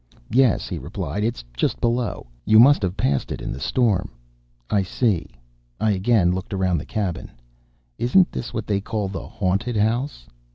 [0.31, 2.25] "'Yes,' he replied, 'it's just below.
[2.43, 4.09] You must have passed it in the storm.'
[4.71, 5.27] "'I see.'
[5.79, 7.29] I again looked around the cabin.
[7.99, 10.25] 'Isn't this what they call the haunted house?'